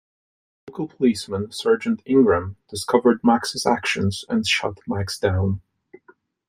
A 0.67 0.71
local 0.71 0.87
policeman, 0.87 1.51
Sergeant 1.51 2.01
Ingram, 2.07 2.57
discovered 2.71 3.23
Max's 3.23 3.67
actions 3.67 4.25
and 4.27 4.47
shut 4.47 4.79
Max 4.87 5.19
down. 5.19 5.61